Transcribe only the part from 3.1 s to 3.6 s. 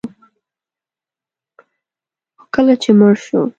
شو